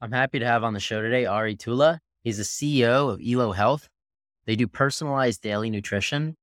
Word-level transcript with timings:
I'm 0.00 0.12
happy 0.12 0.38
to 0.38 0.46
have 0.46 0.62
on 0.62 0.74
the 0.74 0.80
show 0.80 1.02
today 1.02 1.26
Ari 1.26 1.56
Tulla. 1.56 2.00
He's 2.22 2.36
the 2.36 2.44
CEO 2.44 3.10
of 3.12 3.20
Elo 3.20 3.50
Health. 3.50 3.88
They 4.46 4.54
do 4.54 4.68
personalized 4.68 5.42
daily 5.42 5.70
nutrition. 5.70 6.36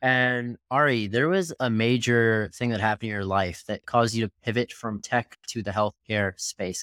And 0.00 0.56
Ari, 0.68 1.06
there 1.06 1.28
was 1.28 1.54
a 1.60 1.70
major 1.70 2.50
thing 2.52 2.70
that 2.70 2.80
happened 2.80 3.10
in 3.10 3.14
your 3.14 3.24
life 3.24 3.62
that 3.68 3.86
caused 3.86 4.16
you 4.16 4.26
to 4.26 4.32
pivot 4.42 4.72
from 4.72 5.00
tech 5.00 5.38
to 5.50 5.62
the 5.62 5.70
healthcare 5.70 6.32
space. 6.40 6.82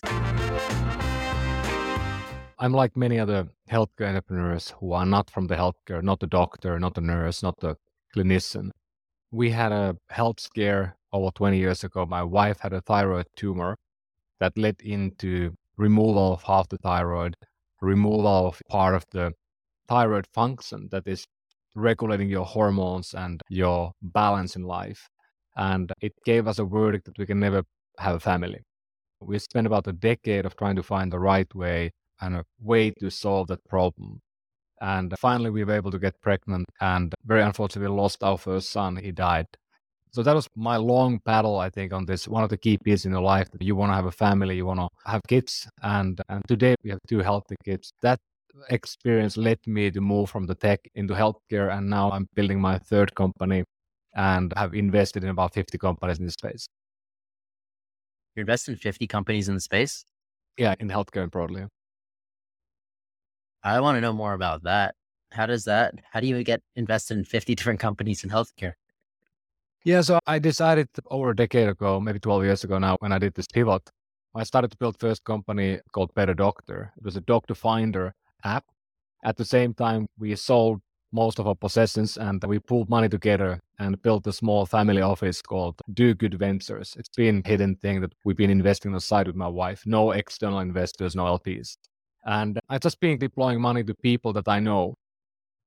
I'm 2.57 2.71
like 2.71 2.95
many 2.95 3.19
other 3.19 3.49
healthcare 3.69 4.07
entrepreneurs 4.07 4.73
who 4.79 4.93
are 4.93 5.05
not 5.05 5.29
from 5.29 5.47
the 5.47 5.57
healthcare, 5.57 6.01
not 6.01 6.21
the 6.21 6.27
doctor, 6.27 6.79
not 6.79 6.93
the 6.93 7.01
nurse, 7.01 7.43
not 7.43 7.59
the 7.59 7.75
clinician. 8.15 8.71
We 9.31 9.49
had 9.49 9.73
a 9.73 9.97
health 10.09 10.39
scare 10.39 10.95
over 11.11 11.29
20 11.31 11.57
years 11.57 11.83
ago. 11.83 12.05
My 12.05 12.23
wife 12.23 12.61
had 12.61 12.71
a 12.71 12.79
thyroid 12.79 13.27
tumor 13.35 13.75
that 14.39 14.57
led 14.57 14.79
into 14.79 15.57
removal 15.79 16.33
of 16.33 16.43
half 16.43 16.67
the 16.69 16.77
thyroid, 16.77 17.35
removal 17.81 18.27
of 18.27 18.61
part 18.69 18.93
of 18.93 19.05
the 19.11 19.31
thyroid 19.87 20.27
function 20.33 20.89
that 20.91 21.07
is 21.07 21.25
regulating 21.75 22.29
your 22.29 22.45
hormones 22.45 23.13
and 23.13 23.41
your 23.49 23.93
balance 24.01 24.55
in 24.55 24.63
life. 24.63 25.07
And 25.55 25.91
it 26.01 26.13
gave 26.25 26.47
us 26.47 26.59
a 26.59 26.65
verdict 26.65 27.05
that 27.05 27.17
we 27.17 27.25
can 27.25 27.39
never 27.39 27.63
have 27.97 28.15
a 28.15 28.19
family. 28.19 28.59
We 29.21 29.39
spent 29.39 29.67
about 29.67 29.87
a 29.87 29.93
decade 29.93 30.45
of 30.45 30.55
trying 30.55 30.75
to 30.75 30.83
find 30.83 31.11
the 31.11 31.19
right 31.19 31.53
way 31.55 31.91
and 32.21 32.35
a 32.35 32.45
way 32.59 32.91
to 32.99 33.09
solve 33.09 33.47
that 33.47 33.63
problem. 33.67 34.21
And 34.81 35.13
finally, 35.17 35.49
we 35.49 35.63
were 35.63 35.73
able 35.73 35.91
to 35.91 35.99
get 35.99 36.21
pregnant 36.21 36.67
and 36.79 37.13
very 37.25 37.41
unfortunately 37.41 37.93
lost 37.93 38.23
our 38.23 38.37
first 38.37 38.69
son. 38.69 38.97
He 38.97 39.11
died 39.11 39.47
so 40.11 40.23
that 40.23 40.33
was 40.33 40.47
my 40.55 40.77
long 40.77 41.19
battle, 41.25 41.57
I 41.59 41.69
think, 41.69 41.93
on 41.93 42.05
this. 42.05 42.27
One 42.27 42.43
of 42.43 42.49
the 42.49 42.57
key 42.57 42.77
pieces 42.77 43.05
in 43.05 43.11
your 43.11 43.21
life 43.21 43.49
that 43.51 43.61
you 43.61 43.75
want 43.75 43.91
to 43.91 43.95
have 43.95 44.05
a 44.05 44.11
family, 44.11 44.55
you 44.55 44.65
want 44.65 44.79
to 44.79 44.89
have 45.05 45.21
kids, 45.27 45.67
and 45.81 46.19
and 46.29 46.41
today 46.47 46.75
we 46.83 46.89
have 46.89 46.99
two 47.07 47.19
healthy 47.19 47.55
kids. 47.63 47.91
That 48.01 48.19
experience 48.69 49.37
led 49.37 49.59
me 49.67 49.91
to 49.91 50.01
move 50.01 50.29
from 50.29 50.47
the 50.47 50.55
tech 50.55 50.79
into 50.95 51.13
healthcare, 51.13 51.71
and 51.75 51.89
now 51.89 52.11
I'm 52.11 52.27
building 52.35 52.59
my 52.59 52.77
third 52.79 53.13
company, 53.15 53.63
and 54.15 54.53
have 54.57 54.73
invested 54.73 55.23
in 55.23 55.29
about 55.29 55.53
50 55.53 55.77
companies 55.77 56.19
in 56.19 56.25
this 56.25 56.33
space. 56.33 56.67
You're 58.35 58.43
invested 58.43 58.71
in 58.71 58.77
50 58.77 59.07
companies 59.07 59.49
in 59.49 59.55
the 59.55 59.61
space. 59.61 60.05
Yeah, 60.57 60.75
in 60.79 60.89
healthcare 60.89 61.23
and 61.23 61.31
broadly. 61.31 61.65
I 63.63 63.79
want 63.81 63.97
to 63.97 64.01
know 64.01 64.13
more 64.13 64.33
about 64.33 64.63
that. 64.63 64.95
How 65.31 65.45
does 65.45 65.65
that? 65.65 65.93
How 66.11 66.19
do 66.19 66.27
you 66.27 66.43
get 66.43 66.61
invested 66.75 67.17
in 67.17 67.25
50 67.25 67.53
different 67.55 67.79
companies 67.79 68.23
in 68.23 68.29
healthcare? 68.29 68.73
Yeah, 69.85 70.01
so 70.01 70.19
I 70.27 70.39
decided 70.39 70.89
over 71.09 71.29
a 71.29 71.35
decade 71.35 71.69
ago, 71.69 71.99
maybe 71.99 72.19
12 72.19 72.43
years 72.43 72.63
ago 72.63 72.79
now, 72.79 72.97
when 72.99 73.11
I 73.13 73.17
did 73.19 73.33
this 73.35 73.47
pivot, 73.47 73.89
I 74.35 74.43
started 74.43 74.71
to 74.71 74.77
build 74.77 74.99
first 74.99 75.23
company 75.23 75.79
called 75.93 76.13
Better 76.13 76.33
Doctor. 76.33 76.91
It 76.97 77.03
was 77.03 77.15
a 77.15 77.21
doctor 77.21 77.55
finder 77.55 78.13
app. 78.43 78.65
At 79.23 79.37
the 79.37 79.45
same 79.45 79.73
time, 79.73 80.07
we 80.17 80.35
sold 80.35 80.81
most 81.11 81.39
of 81.39 81.47
our 81.47 81.55
possessions 81.55 82.17
and 82.17 82.43
we 82.43 82.59
pulled 82.59 82.89
money 82.89 83.09
together 83.09 83.59
and 83.79 84.01
built 84.01 84.27
a 84.27 84.33
small 84.33 84.65
family 84.65 85.01
office 85.01 85.41
called 85.41 85.75
Do 85.93 86.13
Good 86.13 86.37
Ventures. 86.37 86.95
It's 86.99 87.09
been 87.15 87.41
a 87.43 87.47
hidden 87.47 87.75
thing 87.77 88.01
that 88.01 88.13
we've 88.25 88.37
been 88.37 88.49
investing 88.51 88.89
on 88.89 88.95
the 88.95 89.01
side 89.01 89.27
with 89.27 89.35
my 89.35 89.47
wife. 89.47 89.83
No 89.85 90.11
external 90.11 90.59
investors, 90.59 91.15
no 91.15 91.25
LPs. 91.25 91.77
And 92.25 92.59
I've 92.69 92.81
just 92.81 92.99
been 92.99 93.17
deploying 93.17 93.61
money 93.61 93.83
to 93.85 93.95
people 94.03 94.33
that 94.33 94.47
I 94.47 94.59
know, 94.59 94.95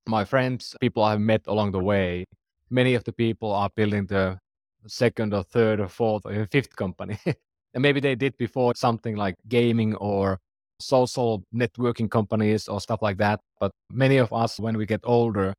my 0.06 0.24
friends, 0.24 0.76
people 0.80 1.02
I've 1.02 1.20
met 1.20 1.42
along 1.47 1.72
the 1.72 1.80
way, 1.80 2.24
many 2.73 2.95
of 2.95 3.05
the 3.05 3.12
people 3.12 3.53
are 3.53 3.70
building 3.77 4.06
the 4.06 4.39
second 4.87 5.34
or 5.34 5.42
third 5.42 5.78
or 5.78 5.89
fourth 5.89 6.27
or 6.27 6.47
fifth 6.51 6.75
company. 6.75 7.19
and 7.75 7.83
maybe 7.83 8.01
they 8.01 8.15
did 8.15 8.37
before 8.37 8.73
something 8.75 9.15
like 9.15 9.37
gaming 9.48 9.95
or 9.97 10.39
social 10.81 11.45
networking 11.55 12.11
companies 12.11 12.67
or 12.69 12.81
stuff 12.81 13.03
like 13.03 13.19
that. 13.19 13.41
But 13.61 13.70
many 13.93 14.17
of 14.17 14.33
us, 14.33 14.59
when 14.59 14.77
we 14.77 14.87
get 14.87 15.00
older, 15.05 15.55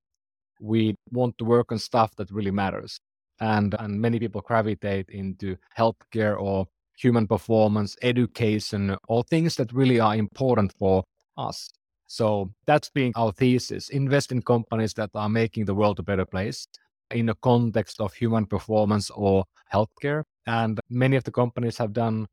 we 0.60 0.96
want 1.12 1.38
to 1.38 1.46
work 1.46 1.72
on 1.72 1.80
stuff 1.80 2.16
that 2.18 2.32
really 2.32 2.52
matters. 2.52 3.00
And, 3.40 3.76
and 3.80 4.02
many 4.02 4.20
people 4.20 4.42
gravitate 4.42 5.10
into 5.10 5.56
healthcare 5.78 6.40
or 6.40 6.68
human 6.98 7.28
performance, 7.28 7.96
education, 8.02 8.96
or 9.08 9.24
things 9.24 9.56
that 9.56 9.72
really 9.74 10.00
are 10.00 10.16
important 10.16 10.74
for 10.78 11.04
us. 11.38 11.70
So 12.08 12.52
that's 12.68 12.90
being 12.90 13.12
our 13.16 13.32
thesis 13.32 13.90
invest 13.90 14.32
in 14.32 14.42
companies 14.42 14.94
that 14.96 15.10
are 15.16 15.30
making 15.30 15.66
the 15.66 15.74
world 15.74 16.00
a 16.00 16.04
better 16.04 16.26
place 16.26 16.68
in 17.14 17.28
the 17.28 17.36
context 17.36 18.00
of 18.02 18.14
human 18.14 18.46
performance 18.46 19.10
or 19.10 19.46
healthcare. 19.72 20.24
And 20.46 20.80
many 20.90 21.16
of 21.16 21.24
the 21.24 21.32
companies 21.32 21.78
have 21.78 21.94
done 21.94 22.28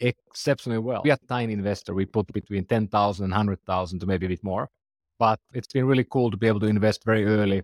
exceptionally 0.00 0.78
well. 0.78 1.02
We 1.04 1.10
are 1.10 1.18
a 1.22 1.26
tiny 1.26 1.52
investor. 1.52 1.94
We 1.94 2.06
put 2.06 2.32
between 2.32 2.64
10,000 2.64 3.24
and 3.24 3.32
100,000 3.32 3.98
to 3.98 4.06
maybe 4.06 4.26
a 4.26 4.28
bit 4.28 4.44
more. 4.44 4.68
But 5.18 5.40
it's 5.52 5.72
been 5.72 5.86
really 5.86 6.04
cool 6.04 6.30
to 6.30 6.36
be 6.36 6.46
able 6.46 6.60
to 6.60 6.66
invest 6.66 7.04
very 7.04 7.24
early 7.24 7.62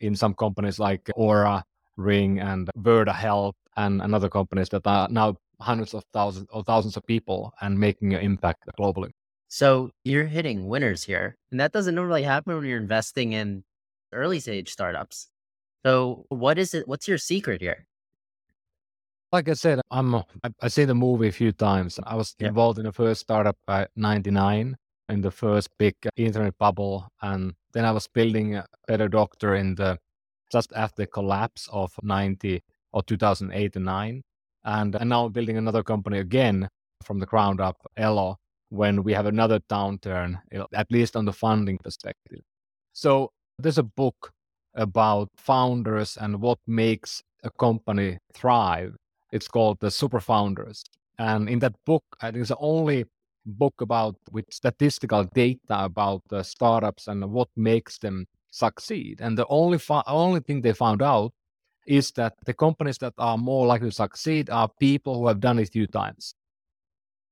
in 0.00 0.14
some 0.14 0.34
companies 0.34 0.78
like 0.78 1.04
Oura, 1.16 1.62
Ring, 1.96 2.40
and 2.40 2.68
Virta 2.78 3.14
Health, 3.14 3.54
and, 3.76 4.02
and 4.02 4.14
other 4.14 4.28
companies 4.28 4.68
that 4.70 4.86
are 4.86 5.08
now 5.08 5.36
hundreds 5.60 5.94
of 5.94 6.04
thousands 6.12 6.46
or 6.50 6.62
thousands 6.64 6.96
of 6.96 7.06
people 7.06 7.52
and 7.60 7.78
making 7.78 8.14
an 8.14 8.20
impact 8.20 8.64
globally. 8.78 9.10
So 9.48 9.90
you're 10.04 10.26
hitting 10.26 10.68
winners 10.68 11.04
here. 11.04 11.36
And 11.50 11.60
that 11.60 11.72
doesn't 11.72 11.94
normally 11.94 12.22
happen 12.22 12.54
when 12.54 12.64
you're 12.64 12.78
investing 12.78 13.32
in 13.32 13.64
early 14.12 14.40
stage 14.40 14.70
startups. 14.70 15.29
So 15.84 16.26
what 16.28 16.58
is 16.58 16.74
it? 16.74 16.86
What's 16.86 17.08
your 17.08 17.18
secret 17.18 17.60
here? 17.60 17.86
Like 19.32 19.48
I 19.48 19.52
said, 19.52 19.80
I'm 19.90 20.14
I, 20.14 20.22
I 20.60 20.68
seen 20.68 20.88
the 20.88 20.94
movie 20.94 21.28
a 21.28 21.32
few 21.32 21.52
times. 21.52 21.98
I 22.04 22.16
was 22.16 22.34
yeah. 22.38 22.48
involved 22.48 22.78
in 22.78 22.84
the 22.84 22.92
first 22.92 23.20
startup 23.20 23.56
by 23.66 23.86
'99 23.96 24.76
in 25.08 25.20
the 25.20 25.30
first 25.30 25.68
big 25.78 25.94
internet 26.16 26.56
bubble, 26.58 27.08
and 27.22 27.54
then 27.72 27.84
I 27.84 27.92
was 27.92 28.06
building 28.08 28.56
a 28.56 28.66
better 28.86 29.08
doctor 29.08 29.54
in 29.54 29.74
the 29.76 29.98
just 30.50 30.72
after 30.74 31.02
the 31.02 31.06
collapse 31.06 31.68
of 31.72 31.92
90 32.02 32.62
or 32.92 33.02
2008 33.04 33.76
and 33.76 33.84
9 33.84 34.22
and, 34.64 34.94
and 34.96 35.08
now 35.08 35.28
building 35.28 35.56
another 35.56 35.82
company 35.82 36.18
again 36.18 36.68
from 37.04 37.18
the 37.18 37.26
ground 37.26 37.60
up 37.60 37.76
Elo 37.96 38.36
when 38.68 39.02
we 39.02 39.12
have 39.12 39.26
another 39.26 39.60
downturn 39.70 40.40
at 40.74 40.90
least 40.90 41.16
on 41.16 41.24
the 41.24 41.32
funding 41.32 41.78
perspective 41.78 42.40
so 42.92 43.30
there's 43.58 43.78
a 43.78 43.82
book 43.82 44.32
about 44.74 45.28
founders 45.36 46.16
and 46.16 46.40
what 46.40 46.58
makes 46.66 47.22
a 47.42 47.50
company 47.50 48.18
thrive. 48.34 48.96
It's 49.32 49.48
called 49.48 49.78
the 49.80 49.90
Super 49.90 50.20
Founders. 50.20 50.84
And 51.18 51.48
in 51.48 51.58
that 51.60 51.74
book, 51.84 52.04
I 52.20 52.30
think 52.30 52.42
it's 52.42 52.48
the 52.48 52.56
only 52.58 53.04
book 53.46 53.74
about 53.80 54.16
with 54.30 54.44
statistical 54.50 55.24
data 55.24 55.84
about 55.84 56.22
startups 56.42 57.08
and 57.08 57.30
what 57.30 57.48
makes 57.56 57.98
them 57.98 58.26
succeed. 58.50 59.20
And 59.20 59.36
the 59.36 59.46
only 59.48 59.78
fa- 59.78 60.04
only 60.06 60.40
thing 60.40 60.60
they 60.60 60.72
found 60.72 61.02
out 61.02 61.32
is 61.86 62.12
that 62.12 62.34
the 62.44 62.54
companies 62.54 62.98
that 62.98 63.14
are 63.18 63.38
more 63.38 63.66
likely 63.66 63.88
to 63.88 63.94
succeed 63.94 64.50
are 64.50 64.68
people 64.78 65.18
who 65.18 65.26
have 65.28 65.40
done 65.40 65.58
it 65.58 65.68
a 65.68 65.72
few 65.72 65.86
times. 65.86 66.34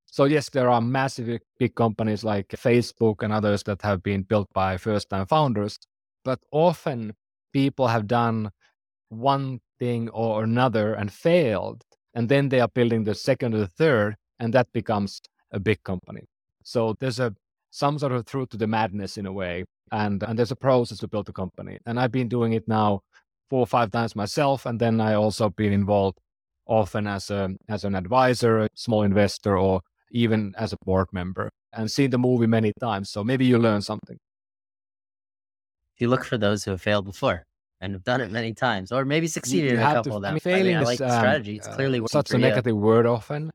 So 0.07 0.25
yes, 0.25 0.49
there 0.49 0.71
are 0.71 0.81
massive 0.81 1.41
big 1.59 1.75
companies 1.75 2.25
like 2.25 2.49
Facebook 2.49 3.23
and 3.23 3.33
others 3.33 3.63
that 3.65 3.83
have 3.83 4.03
been 4.03 4.23
built 4.23 4.49
by 4.55 4.79
first-time 4.79 5.27
founders, 5.27 5.79
but 6.25 6.41
often 6.51 7.15
people 7.53 7.89
have 7.89 8.07
done 8.07 8.51
one 9.09 9.61
thing 9.79 10.09
or 10.11 10.45
another 10.45 10.95
and 10.95 11.13
failed, 11.13 11.85
and 12.15 12.29
then 12.29 12.49
they 12.49 12.61
are 12.61 12.69
building 12.69 13.05
the 13.05 13.15
second 13.15 13.55
or 13.55 13.59
the 13.59 13.67
third, 13.69 14.17
and 14.39 14.53
that 14.55 14.73
becomes 14.73 15.21
a 15.53 15.61
big 15.61 15.83
company. 15.85 16.23
So 16.63 16.97
there's 17.01 17.21
a 17.21 17.35
some 17.71 17.99
sort 17.99 18.13
of 18.13 18.25
truth 18.25 18.51
to 18.51 18.57
the 18.57 18.67
madness 18.67 19.17
in 19.19 19.27
a 19.27 19.33
way, 19.33 19.65
and 19.93 20.23
and 20.23 20.39
there's 20.39 20.53
a 20.53 20.57
process 20.57 20.99
to 20.99 21.09
build 21.09 21.29
a 21.29 21.33
company. 21.33 21.79
And 21.87 21.99
I've 21.99 22.13
been 22.13 22.29
doing 22.29 22.53
it 22.53 22.67
now 22.69 23.01
four 23.49 23.61
or 23.61 23.67
five 23.67 23.91
times 23.91 24.17
myself, 24.17 24.67
and 24.67 24.79
then 24.81 25.01
I 25.01 25.15
also 25.15 25.51
been 25.51 25.73
involved 25.73 26.19
often 26.67 27.07
as 27.07 27.31
a 27.31 27.51
as 27.69 27.85
an 27.85 27.95
advisor, 27.95 28.61
a 28.61 28.69
small 28.75 29.03
investor, 29.03 29.57
or 29.57 29.81
even 30.11 30.55
as 30.59 30.73
a 30.73 30.77
board 30.85 31.09
member, 31.13 31.51
and 31.73 31.91
seen 31.91 32.11
the 32.11 32.19
movie 32.19 32.47
many 32.47 32.73
times. 32.81 33.11
So 33.11 33.25
maybe 33.25 33.47
you 33.47 33.59
learn 33.59 33.83
something 33.83 34.19
you 36.01 36.09
look 36.09 36.25
for 36.25 36.39
those 36.39 36.65
who 36.65 36.71
have 36.73 36.83
failed 36.83 37.05
before 37.05 37.45
and 37.81 37.93
have 37.93 38.05
done 38.05 38.21
it 38.21 38.31
many 38.31 38.53
times, 38.53 38.91
or 38.91 39.05
maybe 39.05 39.27
succeeded 39.27 39.75
in 39.75 39.81
a 39.81 39.83
couple 39.83 40.13
to, 40.13 40.17
of 40.17 40.23
them. 40.23 40.31
I 40.31 40.35
mean, 40.35 40.41
failing 40.41 40.77
I, 40.77 40.79
mean, 40.81 40.87
I 40.87 40.91
like 40.91 41.01
um, 41.01 41.11
strategy. 41.11 41.57
It's 41.57 41.69
clearly 41.69 42.01
uh, 42.01 42.07
such 42.11 42.33
a 42.33 42.39
negative 42.39 42.77
word 42.77 43.07
often, 43.07 43.51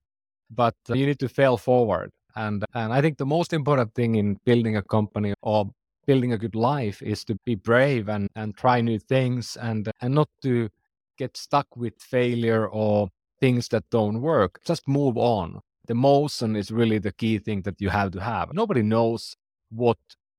but 0.49 0.75
uh, 0.89 0.93
you 0.93 1.05
need 1.05 1.19
to 1.19 1.29
fail 1.29 1.57
forward. 1.57 2.11
And 2.35 2.65
and 2.73 2.93
I 2.93 3.01
think 3.01 3.17
the 3.17 3.25
most 3.25 3.53
important 3.53 3.93
thing 3.93 4.15
in 4.15 4.39
building 4.45 4.77
a 4.77 4.81
company 4.81 5.33
or 5.41 5.71
building 6.05 6.33
a 6.33 6.37
good 6.37 6.55
life 6.55 7.01
is 7.01 7.23
to 7.25 7.35
be 7.45 7.55
brave 7.55 8.09
and 8.09 8.29
and 8.35 8.55
try 8.57 8.81
new 8.81 8.99
things 8.99 9.57
and 9.57 9.91
and 10.01 10.15
not 10.15 10.29
to 10.41 10.69
get 11.17 11.37
stuck 11.37 11.67
with 11.75 11.93
failure 12.01 12.67
or 12.67 13.09
things 13.39 13.67
that 13.69 13.83
don't 13.91 14.21
work. 14.21 14.59
Just 14.65 14.87
move 14.87 15.17
on. 15.17 15.61
The 15.85 15.95
motion 15.95 16.55
is 16.55 16.71
really 16.71 16.97
the 16.97 17.11
key 17.11 17.39
thing 17.39 17.61
that 17.63 17.81
you 17.81 17.89
have 17.89 18.11
to 18.11 18.21
have. 18.21 18.53
Nobody 18.53 18.81
knows 18.81 19.35
what 19.69 19.97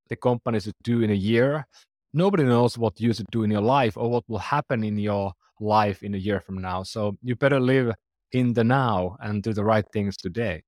the 0.09 0.17
companies 0.17 0.73
do 0.83 1.03
in 1.03 1.11
a 1.11 1.15
year 1.15 1.67
nobody 2.15 2.45
knows 2.45 2.79
what 2.79 3.01
you 3.01 3.13
should 3.13 3.31
do 3.31 3.43
in 3.43 3.51
your 3.51 3.61
life 3.61 3.97
or 3.97 4.11
what 4.11 4.25
will 4.29 4.39
happen 4.39 4.85
in 4.85 4.99
your 4.99 5.33
life 5.61 6.03
in 6.03 6.15
a 6.15 6.19
year 6.19 6.41
from 6.41 6.59
now. 6.59 6.83
So 6.83 7.17
you 7.23 7.37
better 7.37 7.61
live 7.61 7.95
in 8.33 8.55
the 8.55 8.65
now 8.65 9.17
and 9.21 9.43
do 9.43 9.53
the 9.53 9.65
right 9.65 9.85
things 9.93 10.17
today. 10.17 10.63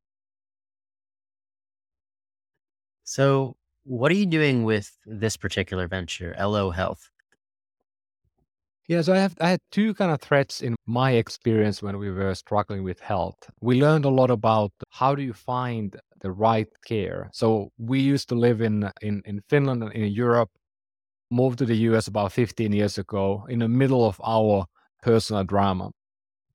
So, 3.05 3.57
what 3.85 4.11
are 4.11 4.17
you 4.17 4.27
doing 4.27 4.65
with 4.65 4.91
this 5.07 5.37
particular 5.37 5.87
venture, 5.87 6.35
Elo 6.37 6.71
Health? 6.71 7.09
Yeah, 8.89 9.03
so 9.03 9.15
I 9.15 9.19
have 9.19 9.35
I 9.41 9.49
had 9.51 9.61
two 9.73 9.95
kind 9.95 10.13
of 10.13 10.21
threads 10.21 10.63
in 10.63 10.77
my 10.87 11.13
experience 11.13 11.83
when 11.83 11.99
we 11.99 12.11
were 12.11 12.35
struggling 12.35 12.85
with 12.85 13.01
health. 13.01 13.39
We 13.61 13.81
learned 13.81 14.05
a 14.05 14.11
lot 14.11 14.31
about 14.31 14.73
how 14.91 15.15
do 15.17 15.23
you 15.23 15.33
find 15.33 15.97
the 16.21 16.31
right 16.31 16.69
care. 16.87 17.29
So 17.33 17.73
we 17.79 18.01
used 18.01 18.29
to 18.29 18.37
live 18.37 18.61
in 18.61 18.91
in, 19.03 19.23
in 19.25 19.41
Finland 19.49 19.83
and 19.83 19.93
in 19.93 20.13
Europe, 20.13 20.51
moved 21.31 21.59
to 21.59 21.67
the 21.67 21.77
US 21.89 22.09
about 22.09 22.33
15 22.33 22.73
years 22.73 22.99
ago 22.99 23.47
in 23.49 23.61
the 23.61 23.69
middle 23.69 24.05
of 24.07 24.21
our 24.25 24.67
personal 25.03 25.45
drama. 25.45 25.91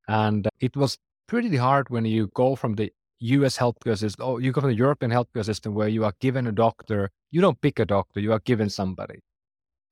And 0.08 0.48
it 0.60 0.76
was 0.76 0.98
pretty 1.28 1.56
hard 1.56 1.90
when 1.90 2.06
you 2.06 2.30
go 2.34 2.56
from 2.56 2.76
the 2.76 2.92
US 3.20 3.58
healthcare 3.58 3.98
system, 3.98 4.26
or 4.26 4.34
oh, 4.34 4.38
you 4.40 4.52
go 4.52 4.62
from 4.62 4.72
the 4.72 4.78
European 4.78 5.12
healthcare 5.12 5.46
system 5.46 5.74
where 5.74 5.88
you 5.88 6.04
are 6.04 6.14
given 6.20 6.48
a 6.48 6.52
doctor, 6.52 7.10
you 7.30 7.40
don't 7.40 7.62
pick 7.62 7.80
a 7.80 7.86
doctor, 7.86 8.20
you 8.20 8.34
are 8.34 8.40
given 8.40 8.70
somebody. 8.70 9.20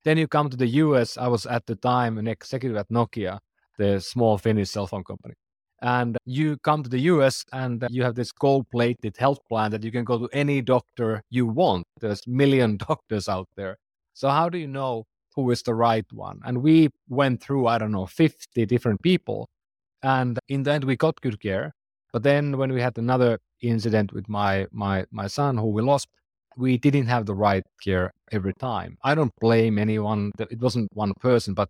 Then 0.04 0.18
you 0.18 0.28
come 0.28 0.50
to 0.50 0.58
the 0.58 0.68
US. 0.84 1.18
I 1.18 1.28
was 1.28 1.46
at 1.46 1.66
the 1.66 1.76
time 1.76 2.18
an 2.18 2.28
executive 2.28 2.78
at 2.78 2.90
Nokia, 2.90 3.40
the 3.78 4.00
small 4.00 4.38
Finnish 4.38 4.72
cell 4.72 4.88
phone 4.88 5.04
company. 5.04 5.36
And 5.82 6.18
you 6.26 6.58
come 6.64 6.84
to 6.84 6.90
the 6.90 7.00
US 7.14 7.46
and 7.54 7.86
you 7.90 8.04
have 8.04 8.16
this 8.16 8.32
gold 8.32 8.66
plated 8.72 9.16
health 9.18 9.40
plan 9.48 9.72
that 9.72 9.84
you 9.84 9.92
can 9.92 10.04
go 10.04 10.18
to 10.18 10.30
any 10.34 10.62
doctor 10.62 11.22
you 11.30 11.46
want. 11.46 11.86
There's 12.02 12.22
million 12.28 12.78
doctors 12.90 13.30
out 13.30 13.48
there. 13.56 13.78
So 14.20 14.28
how 14.28 14.50
do 14.50 14.58
you 14.58 14.68
know 14.68 15.06
who 15.36 15.50
is 15.50 15.62
the 15.64 15.74
right 15.74 16.06
one? 16.12 16.42
And 16.44 16.62
we 16.62 16.90
went 17.08 17.42
through, 17.42 17.68
I 17.68 17.78
don't 17.78 17.94
know, 17.94 18.06
50 18.06 18.66
different 18.66 19.02
people. 19.02 19.48
And 20.04 20.38
in 20.50 20.64
the 20.64 20.74
end, 20.74 20.84
we 20.84 20.98
got 20.98 21.22
good 21.22 21.40
care. 21.42 21.74
But 22.12 22.24
then 22.24 22.58
when 22.58 22.74
we 22.74 22.82
had 22.82 22.98
another 22.98 23.40
incident 23.62 24.12
with 24.12 24.28
my 24.28 24.68
my 24.74 25.06
my 25.10 25.28
son 25.28 25.58
who 25.58 25.68
we 25.68 25.82
lost, 25.82 26.08
we 26.58 26.78
didn't 26.78 27.08
have 27.08 27.28
the 27.28 27.34
right 27.34 27.64
care 27.82 28.12
every 28.30 28.54
time. 28.56 28.98
I 29.06 29.16
don't 29.16 29.32
blame 29.40 29.78
anyone. 29.80 30.32
It 30.38 30.60
wasn't 30.60 30.90
one 30.94 31.14
person, 31.22 31.54
but 31.54 31.70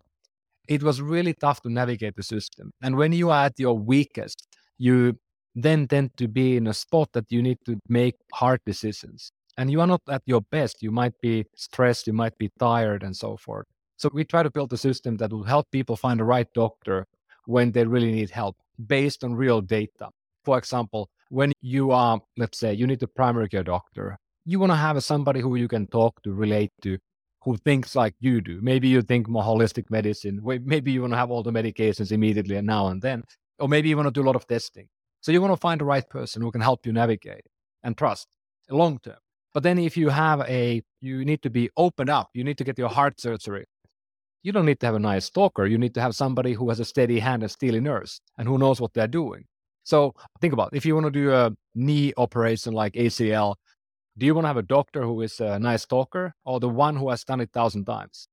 it 0.66 0.82
was 0.82 1.00
really 1.00 1.34
tough 1.34 1.60
to 1.62 1.70
navigate 1.70 2.16
the 2.16 2.24
system. 2.24 2.72
And 2.82 2.96
when 2.96 3.12
you 3.12 3.30
are 3.30 3.44
at 3.46 3.60
your 3.60 3.78
weakest, 3.78 4.48
you 4.76 5.20
then 5.54 5.86
tend 5.86 6.16
to 6.16 6.26
be 6.26 6.56
in 6.56 6.66
a 6.66 6.74
spot 6.74 7.10
that 7.12 7.26
you 7.30 7.42
need 7.42 7.58
to 7.66 7.78
make 7.88 8.16
hard 8.32 8.60
decisions. 8.66 9.30
And 9.60 9.70
you 9.70 9.82
are 9.82 9.86
not 9.86 10.00
at 10.08 10.22
your 10.24 10.40
best. 10.40 10.82
You 10.82 10.90
might 10.90 11.12
be 11.20 11.44
stressed, 11.54 12.06
you 12.06 12.14
might 12.14 12.38
be 12.38 12.50
tired, 12.58 13.02
and 13.02 13.14
so 13.14 13.36
forth. 13.36 13.66
So 13.98 14.08
we 14.10 14.24
try 14.24 14.42
to 14.42 14.48
build 14.48 14.72
a 14.72 14.78
system 14.78 15.18
that 15.18 15.30
will 15.30 15.42
help 15.42 15.70
people 15.70 15.96
find 15.96 16.18
the 16.18 16.24
right 16.24 16.48
doctor 16.54 17.06
when 17.44 17.70
they 17.72 17.84
really 17.84 18.10
need 18.10 18.30
help 18.30 18.56
based 18.86 19.22
on 19.22 19.34
real 19.34 19.60
data. 19.60 20.08
For 20.46 20.56
example, 20.56 21.10
when 21.28 21.52
you 21.60 21.90
are, 21.90 22.22
let's 22.38 22.58
say, 22.58 22.72
you 22.72 22.86
need 22.86 23.02
a 23.02 23.06
primary 23.06 23.50
care 23.50 23.62
doctor, 23.62 24.16
you 24.46 24.58
want 24.58 24.72
to 24.72 24.76
have 24.76 25.04
somebody 25.04 25.40
who 25.40 25.56
you 25.56 25.68
can 25.68 25.86
talk 25.88 26.22
to, 26.22 26.32
relate 26.32 26.72
to, 26.80 26.96
who 27.42 27.58
thinks 27.58 27.94
like 27.94 28.14
you 28.18 28.40
do. 28.40 28.60
Maybe 28.62 28.88
you 28.88 29.02
think 29.02 29.28
more 29.28 29.42
holistic 29.42 29.90
medicine. 29.90 30.40
Maybe 30.42 30.90
you 30.90 31.02
want 31.02 31.12
to 31.12 31.18
have 31.18 31.30
all 31.30 31.42
the 31.42 31.52
medications 31.52 32.12
immediately 32.12 32.56
and 32.56 32.66
now 32.66 32.86
and 32.86 33.02
then. 33.02 33.24
Or 33.58 33.68
maybe 33.68 33.90
you 33.90 33.96
want 33.98 34.06
to 34.06 34.10
do 34.10 34.22
a 34.22 34.28
lot 34.30 34.36
of 34.36 34.46
testing. 34.46 34.88
So 35.20 35.32
you 35.32 35.42
want 35.42 35.52
to 35.52 35.60
find 35.60 35.82
the 35.82 35.84
right 35.84 36.08
person 36.08 36.40
who 36.40 36.50
can 36.50 36.62
help 36.62 36.86
you 36.86 36.94
navigate 36.94 37.44
and 37.82 37.94
trust 37.94 38.26
long 38.70 38.98
term. 39.00 39.18
But 39.52 39.62
then 39.62 39.78
if 39.78 39.96
you 39.96 40.08
have 40.10 40.40
a, 40.42 40.82
you 41.00 41.24
need 41.24 41.42
to 41.42 41.50
be 41.50 41.70
opened 41.76 42.10
up. 42.10 42.30
You 42.34 42.44
need 42.44 42.58
to 42.58 42.64
get 42.64 42.78
your 42.78 42.88
heart 42.88 43.20
surgery. 43.20 43.64
You 44.42 44.52
don't 44.52 44.64
need 44.66 44.80
to 44.80 44.86
have 44.86 44.94
a 44.94 45.00
nice 45.00 45.28
talker. 45.28 45.66
You 45.66 45.76
need 45.76 45.94
to 45.94 46.00
have 46.00 46.14
somebody 46.14 46.54
who 46.54 46.68
has 46.68 46.80
a 46.80 46.84
steady 46.84 47.18
hand 47.18 47.42
and 47.42 47.50
steely 47.50 47.80
nerves 47.80 48.20
and 48.38 48.48
who 48.48 48.58
knows 48.58 48.80
what 48.80 48.94
they're 48.94 49.08
doing. 49.08 49.44
So 49.82 50.14
think 50.40 50.52
about 50.52 50.72
it. 50.72 50.76
if 50.76 50.86
you 50.86 50.94
want 50.94 51.06
to 51.06 51.10
do 51.10 51.32
a 51.32 51.50
knee 51.74 52.12
operation 52.16 52.72
like 52.72 52.94
ACL, 52.94 53.56
do 54.16 54.26
you 54.26 54.34
want 54.34 54.44
to 54.44 54.48
have 54.48 54.56
a 54.56 54.62
doctor 54.62 55.02
who 55.02 55.20
is 55.22 55.40
a 55.40 55.58
nice 55.58 55.84
talker 55.84 56.32
or 56.44 56.60
the 56.60 56.68
one 56.68 56.96
who 56.96 57.10
has 57.10 57.24
done 57.24 57.40
it 57.40 57.50
thousand 57.52 57.84
times? 57.84 58.28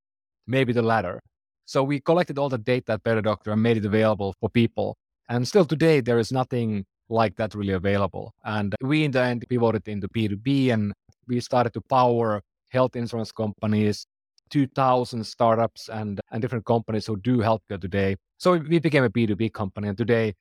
Maybe 0.45 0.71
the 0.73 0.81
latter. 0.81 1.21
So 1.65 1.83
we 1.83 1.99
collected 1.99 2.37
all 2.37 2.49
the 2.49 2.57
data 2.57 2.93
at 2.93 3.03
Better 3.03 3.21
Doctor 3.21 3.51
and 3.51 3.61
made 3.61 3.77
it 3.77 3.85
available 3.85 4.35
for 4.39 4.49
people. 4.49 4.97
And 5.29 5.47
still 5.47 5.65
today, 5.65 5.99
there 5.99 6.19
is 6.19 6.31
nothing 6.31 6.85
like 7.09 7.35
that 7.35 7.55
really 7.55 7.73
available. 7.73 8.33
And 8.43 8.75
we 8.81 9.03
in 9.03 9.11
the 9.11 9.21
end 9.21 9.45
pivoted 9.49 9.87
into 9.87 10.07
B2B 10.07 10.73
and 10.73 10.93
we 11.27 11.39
started 11.39 11.73
to 11.73 11.81
power 11.81 12.41
health 12.69 12.95
insurance 12.95 13.31
companies, 13.31 14.05
2000 14.49 15.23
startups 15.23 15.89
and, 15.89 16.19
and 16.31 16.41
different 16.41 16.65
companies 16.65 17.05
who 17.05 17.17
do 17.17 17.37
healthcare 17.37 17.79
today. 17.79 18.15
So 18.37 18.57
we 18.57 18.79
became 18.79 19.03
a 19.03 19.09
B2B 19.09 19.53
company. 19.53 19.87
And 19.87 19.97
today, 19.97 20.33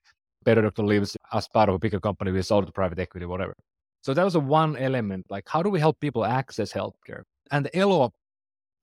Better 0.43 0.61
Doctor 0.61 0.83
lives 0.83 1.17
as 1.33 1.47
part 1.47 1.69
of 1.69 1.75
a 1.75 1.79
bigger 1.79 1.99
company. 1.99 2.31
We 2.31 2.41
sold 2.41 2.65
to 2.67 2.71
private 2.71 2.99
equity, 2.99 3.25
whatever. 3.25 3.53
So 4.01 4.13
that 4.13 4.23
was 4.23 4.35
a 4.35 4.39
one 4.39 4.77
element. 4.77 5.25
Like, 5.29 5.43
how 5.47 5.61
do 5.61 5.69
we 5.69 5.79
help 5.79 5.99
people 5.99 6.23
access 6.23 6.71
healthcare? 6.71 7.23
And 7.51 7.65
the 7.65 7.77
Elo 7.77 8.11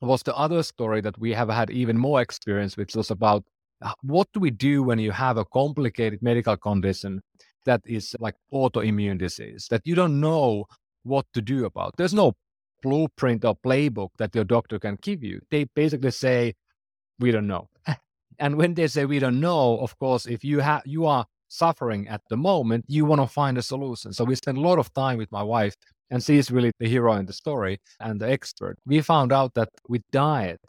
was 0.01 0.23
the 0.23 0.37
other 0.37 0.63
story 0.63 1.01
that 1.01 1.19
we 1.19 1.33
have 1.33 1.49
had 1.49 1.71
even 1.71 1.97
more 1.97 2.21
experience, 2.21 2.77
which 2.77 2.95
was 2.95 3.11
about 3.11 3.45
uh, 3.83 3.93
what 4.03 4.29
do 4.33 4.41
we 4.41 4.51
do 4.51 4.83
when 4.83 4.99
you 4.99 5.11
have 5.11 5.37
a 5.37 5.45
complicated 5.47 6.23
medical 6.23 6.57
condition 6.57 7.21
that 7.65 7.81
is 7.87 8.15
like 8.21 8.35
autoimmune 8.53 9.19
disease 9.19 9.67
that 9.71 9.81
you 9.85 9.95
don't 9.95 10.21
know 10.21 10.65
what 11.05 11.27
to 11.35 11.41
do 11.41 11.65
about. 11.65 11.95
There's 11.97 12.15
no 12.15 12.33
blueprint 12.83 13.45
or 13.45 13.57
playbook 13.57 14.11
that 14.19 14.35
your 14.35 14.45
doctor 14.45 14.79
can 14.79 14.99
give 15.01 15.23
you. 15.23 15.41
They 15.51 15.65
basically 15.75 16.11
say, 16.11 16.55
we 17.19 17.31
don't 17.31 17.47
know. 17.47 17.69
and 18.39 18.57
when 18.57 18.75
they 18.75 18.89
say 18.89 19.05
we 19.05 19.19
don't 19.19 19.41
know, 19.41 19.79
of 19.79 19.97
course, 19.99 20.27
if 20.27 20.45
you 20.45 20.61
have 20.61 20.83
you 20.85 21.07
are 21.07 21.27
suffering 21.49 22.09
at 22.09 22.21
the 22.29 22.37
moment, 22.37 22.85
you 22.89 23.05
want 23.05 23.21
to 23.21 23.27
find 23.27 23.57
a 23.57 23.63
solution. 23.63 24.13
So 24.13 24.25
we 24.25 24.35
spent 24.35 24.59
a 24.59 24.61
lot 24.61 24.79
of 24.79 24.93
time 24.93 25.19
with 25.19 25.31
my 25.31 25.43
wife, 25.43 25.75
and 26.11 26.23
she 26.23 26.37
is 26.37 26.51
really 26.51 26.73
the 26.79 26.89
hero 26.89 27.15
in 27.15 27.27
the 27.27 27.33
story 27.33 27.79
and 28.01 28.21
the 28.21 28.29
expert. 28.31 28.77
We 28.87 29.01
found 29.01 29.33
out 29.33 29.55
that 29.55 29.69
with 29.89 30.03
diet 30.11 30.61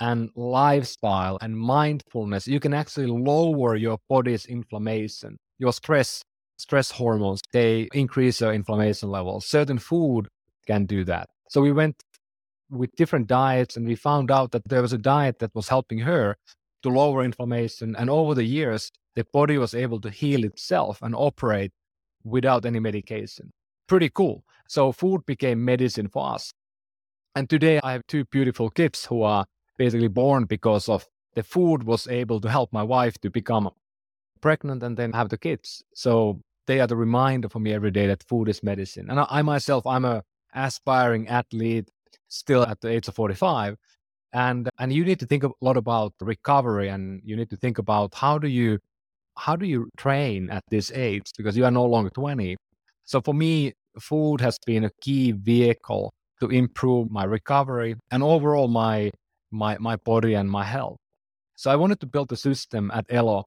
and 0.00 0.30
lifestyle 0.34 1.38
and 1.40 1.56
mindfulness, 1.56 2.48
you 2.48 2.58
can 2.58 2.74
actually 2.74 3.06
lower 3.06 3.76
your 3.76 3.98
body's 4.08 4.46
inflammation, 4.46 5.36
your 5.58 5.72
stress, 5.72 6.22
stress 6.56 6.90
hormones. 6.90 7.40
They 7.52 7.88
increase 7.92 8.40
your 8.40 8.52
inflammation 8.52 9.10
levels. 9.10 9.46
Certain 9.46 9.78
food 9.78 10.28
can 10.66 10.86
do 10.86 11.04
that. 11.04 11.28
So 11.48 11.60
we 11.60 11.72
went 11.72 12.02
with 12.70 12.94
different 12.96 13.26
diets 13.26 13.76
and 13.76 13.86
we 13.86 13.94
found 13.94 14.30
out 14.30 14.52
that 14.52 14.68
there 14.68 14.82
was 14.82 14.92
a 14.92 14.98
diet 14.98 15.38
that 15.38 15.54
was 15.54 15.68
helping 15.68 16.00
her 16.00 16.36
to 16.82 16.88
lower 16.88 17.22
inflammation. 17.24 17.94
And 17.96 18.10
over 18.10 18.34
the 18.34 18.44
years, 18.44 18.90
the 19.14 19.24
body 19.32 19.58
was 19.58 19.74
able 19.74 20.00
to 20.00 20.10
heal 20.10 20.44
itself 20.44 21.00
and 21.02 21.14
operate 21.14 21.72
without 22.24 22.64
any 22.64 22.80
medication. 22.80 23.52
Pretty 23.86 24.08
cool. 24.08 24.44
So 24.68 24.92
food 24.92 25.26
became 25.26 25.64
medicine 25.64 26.08
for 26.08 26.34
us. 26.34 26.52
And 27.34 27.50
today 27.50 27.80
I 27.82 27.92
have 27.92 28.06
two 28.06 28.24
beautiful 28.26 28.70
kids 28.70 29.04
who 29.04 29.22
are 29.22 29.44
basically 29.76 30.08
born 30.08 30.44
because 30.44 30.88
of 30.88 31.06
the 31.34 31.42
food 31.42 31.82
was 31.82 32.06
able 32.08 32.40
to 32.40 32.48
help 32.48 32.72
my 32.72 32.82
wife 32.82 33.18
to 33.20 33.30
become 33.30 33.70
pregnant 34.40 34.82
and 34.82 34.96
then 34.96 35.12
have 35.12 35.28
the 35.28 35.38
kids. 35.38 35.82
So 35.94 36.40
they 36.66 36.80
are 36.80 36.86
the 36.86 36.96
reminder 36.96 37.48
for 37.48 37.60
me 37.60 37.72
every 37.72 37.90
day 37.90 38.06
that 38.06 38.22
food 38.24 38.48
is 38.48 38.62
medicine. 38.62 39.10
And 39.10 39.20
I, 39.20 39.26
I 39.30 39.42
myself, 39.42 39.86
I'm 39.86 40.04
a 40.04 40.22
aspiring 40.54 41.28
athlete 41.28 41.90
still 42.28 42.62
at 42.62 42.80
the 42.80 42.88
age 42.88 43.08
of 43.08 43.14
45 43.14 43.76
and 44.32 44.68
and 44.78 44.92
you 44.92 45.04
need 45.04 45.20
to 45.20 45.26
think 45.26 45.44
a 45.44 45.50
lot 45.60 45.76
about 45.76 46.12
recovery 46.20 46.88
and 46.88 47.20
you 47.24 47.36
need 47.36 47.50
to 47.50 47.56
think 47.56 47.78
about 47.78 48.14
how 48.14 48.38
do 48.38 48.48
you 48.48 48.78
how 49.36 49.56
do 49.56 49.66
you 49.66 49.88
train 49.96 50.50
at 50.50 50.62
this 50.70 50.92
age 50.92 51.30
because 51.36 51.56
you 51.56 51.64
are 51.64 51.70
no 51.70 51.84
longer 51.84 52.10
20 52.10 52.56
so 53.04 53.20
for 53.20 53.34
me 53.34 53.72
food 54.00 54.40
has 54.40 54.58
been 54.66 54.84
a 54.84 54.90
key 55.00 55.32
vehicle 55.32 56.12
to 56.40 56.48
improve 56.48 57.10
my 57.10 57.24
recovery 57.24 57.96
and 58.10 58.22
overall 58.22 58.68
my 58.68 59.10
my 59.50 59.78
my 59.78 59.96
body 59.96 60.34
and 60.34 60.50
my 60.50 60.64
health. 60.64 60.96
So 61.56 61.70
i 61.70 61.76
wanted 61.76 62.00
to 62.00 62.06
build 62.06 62.32
a 62.32 62.36
system 62.36 62.90
at 62.92 63.06
elo 63.08 63.44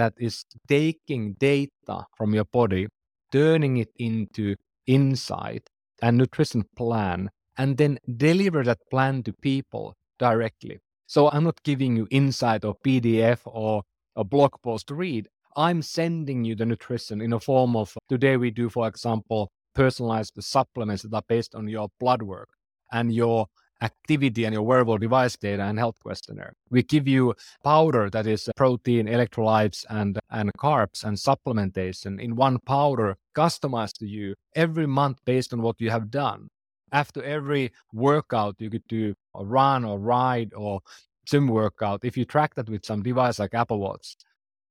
that 0.00 0.14
is 0.18 0.44
taking 0.68 1.34
data 1.34 1.96
from 2.16 2.34
your 2.34 2.48
body 2.58 2.86
turning 3.30 3.76
it 3.76 3.90
into 3.96 4.54
insight 4.86 5.64
and 6.02 6.16
nutrition 6.16 6.64
plan 6.76 7.28
and 7.58 7.76
then 7.76 7.98
deliver 8.16 8.62
that 8.64 8.78
plan 8.90 9.22
to 9.22 9.32
people 9.32 9.94
directly 10.18 10.78
so 11.06 11.30
i'm 11.30 11.44
not 11.44 11.62
giving 11.62 11.96
you 11.96 12.06
insight 12.10 12.64
or 12.64 12.74
pdf 12.86 13.40
or 13.44 13.82
a 14.18 14.24
blog 14.24 14.52
post 14.62 14.88
to 14.88 14.94
read. 14.96 15.28
I'm 15.56 15.80
sending 15.80 16.44
you 16.44 16.54
the 16.56 16.66
nutrition 16.66 17.20
in 17.20 17.32
a 17.32 17.40
form 17.40 17.76
of 17.76 17.96
today 18.08 18.36
we 18.36 18.50
do, 18.50 18.68
for 18.68 18.86
example, 18.88 19.50
personalized 19.74 20.34
supplements 20.40 21.04
that 21.04 21.14
are 21.14 21.22
based 21.28 21.54
on 21.54 21.68
your 21.68 21.88
blood 22.00 22.22
work 22.22 22.48
and 22.92 23.14
your 23.14 23.46
activity 23.80 24.44
and 24.44 24.52
your 24.52 24.62
wearable 24.62 24.98
device 24.98 25.36
data 25.36 25.62
and 25.62 25.78
health 25.78 25.96
questionnaire. 26.02 26.52
We 26.70 26.82
give 26.82 27.06
you 27.06 27.34
powder 27.62 28.10
that 28.10 28.26
is 28.26 28.48
uh, 28.48 28.52
protein, 28.56 29.06
electrolytes, 29.06 29.84
and, 29.88 30.18
and 30.30 30.52
carbs 30.54 31.04
and 31.04 31.16
supplementation 31.16 32.20
in 32.20 32.36
one 32.36 32.58
powder 32.60 33.16
customized 33.36 33.98
to 33.98 34.06
you 34.06 34.34
every 34.54 34.86
month 34.86 35.18
based 35.24 35.52
on 35.52 35.62
what 35.62 35.80
you 35.80 35.90
have 35.90 36.10
done. 36.10 36.48
After 36.90 37.22
every 37.22 37.72
workout, 37.92 38.56
you 38.58 38.70
could 38.70 38.86
do 38.88 39.14
a 39.34 39.44
run 39.44 39.84
or 39.84 39.98
ride 39.98 40.54
or 40.54 40.80
gym 41.28 41.48
workout, 41.48 42.04
if 42.04 42.16
you 42.16 42.24
track 42.24 42.54
that 42.54 42.68
with 42.68 42.84
some 42.84 43.02
device 43.02 43.38
like 43.38 43.54
Apple 43.54 43.78
Watch, 43.78 44.16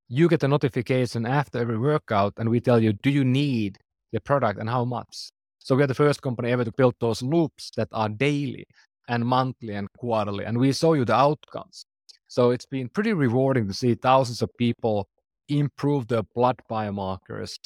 you 0.10 0.28
get 0.28 0.44
a 0.44 0.48
notification 0.48 1.26
after 1.26 1.60
every 1.60 1.78
workout 1.78 2.34
and 2.38 2.50
we 2.50 2.60
tell 2.60 2.82
you, 2.82 2.94
do 2.94 3.10
you 3.10 3.24
need 3.24 3.78
the 4.12 4.20
product 4.20 4.60
and 4.60 4.70
how 4.70 4.84
much? 4.84 5.30
So 5.60 5.76
we 5.76 5.84
are 5.84 5.88
the 5.88 5.94
first 5.94 6.22
company 6.22 6.52
ever 6.52 6.64
to 6.64 6.72
build 6.72 6.96
those 7.00 7.22
loops 7.22 7.72
that 7.76 7.90
are 7.92 8.10
daily 8.10 8.66
and 9.08 9.26
monthly 9.26 9.74
and 9.74 9.88
quarterly. 9.98 10.46
And 10.46 10.58
we 10.58 10.74
show 10.74 10.94
you 10.94 11.06
the 11.06 11.16
outcomes. 11.16 11.86
So 12.28 12.52
it's 12.52 12.66
been 12.66 12.90
pretty 12.90 13.14
rewarding 13.14 13.68
to 13.68 13.74
see 13.74 13.96
thousands 13.96 14.42
of 14.42 14.50
people 14.58 15.08
improve 15.48 16.08
their 16.08 16.24
blood 16.36 16.60
biomarkers. 16.70 17.58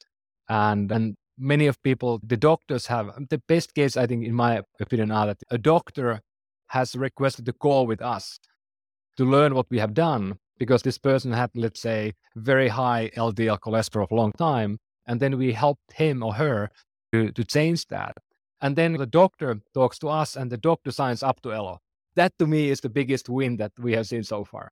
And, 0.50 0.91
and 0.91 1.15
many 1.38 1.67
of 1.67 1.81
people, 1.81 2.19
the 2.24 2.38
doctors 2.38 2.86
have 2.88 3.12
the 3.29 3.41
best 3.48 3.74
case, 3.74 3.98
I 3.98 4.05
think, 4.05 4.25
in 4.25 4.36
my 4.36 4.62
opinion, 4.79 5.12
are 5.12 5.27
that 5.27 5.41
a 5.50 5.57
doctor 5.57 6.21
has 6.67 6.95
requested 6.95 7.48
a 7.50 7.53
call 7.53 7.88
with 7.88 8.01
us 8.01 8.39
to 9.17 9.25
learn 9.25 9.55
what 9.55 9.67
we 9.69 9.79
have 9.79 9.93
done 9.93 10.38
because 10.57 10.83
this 10.83 10.98
person 10.98 11.33
had, 11.33 11.50
let's 11.55 11.81
say, 11.81 12.13
very 12.36 12.67
high 12.67 13.10
LDL 13.17 13.60
cholesterol 13.60 14.07
for 14.07 14.15
a 14.15 14.15
long 14.15 14.31
time. 14.33 14.77
And 15.07 15.19
then 15.19 15.38
we 15.38 15.53
helped 15.53 15.91
him 15.93 16.21
or 16.24 16.36
her 16.36 16.69
to, 17.12 17.31
to 17.31 17.43
change 17.43 17.88
that. 17.88 18.15
And 18.62 18.75
then 18.75 18.94
the 18.94 19.08
doctor 19.08 19.60
talks 19.74 19.98
to 20.00 20.08
us 20.08 20.36
and 20.36 20.51
the 20.51 20.58
doctor 20.58 20.91
signs 20.91 21.24
up 21.24 21.41
to 21.41 21.51
Elo. 21.51 21.80
That 22.15 22.38
to 22.38 22.46
me 22.46 22.70
is 22.70 22.82
the 22.82 22.89
biggest 22.89 23.27
win 23.27 23.58
that 23.58 23.72
we 23.80 23.94
have 23.94 24.08
seen 24.08 24.24
so 24.24 24.44
far. 24.44 24.72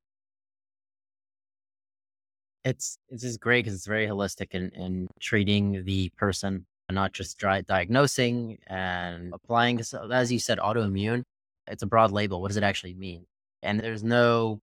It's 2.64 2.98
it's 3.08 3.22
just 3.22 3.40
great 3.40 3.64
because 3.64 3.74
it's 3.74 3.86
very 3.86 4.06
holistic 4.06 4.48
in, 4.52 4.70
in 4.70 5.08
treating 5.18 5.84
the 5.84 6.10
person, 6.18 6.66
not 6.90 7.12
just 7.12 7.38
dry 7.38 7.62
diagnosing 7.62 8.58
and 8.66 9.32
applying. 9.32 9.80
As 9.80 10.30
you 10.30 10.38
said, 10.38 10.58
autoimmune. 10.58 11.22
It's 11.66 11.82
a 11.82 11.86
broad 11.86 12.12
label. 12.12 12.40
What 12.40 12.48
does 12.48 12.56
it 12.58 12.62
actually 12.62 12.94
mean? 12.94 13.24
And 13.62 13.80
there's 13.80 14.04
no 14.04 14.60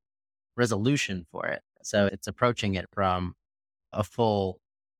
resolution 0.55 1.25
for 1.31 1.47
it. 1.47 1.61
So 1.81 2.05
it's 2.05 2.27
approaching 2.27 2.75
it 2.75 2.85
from 2.93 3.33
a 3.93 4.03
full 4.03 4.59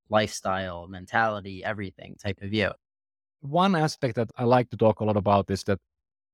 lifestyle, 0.09 0.87
mentality, 0.87 1.63
everything 1.63 2.15
type 2.21 2.39
of 2.41 2.49
view. 2.49 2.71
One 3.41 3.75
aspect 3.75 4.15
that 4.15 4.29
I 4.37 4.43
like 4.43 4.69
to 4.71 4.77
talk 4.77 4.99
a 4.99 5.05
lot 5.05 5.17
about 5.17 5.49
is 5.49 5.63
that 5.63 5.79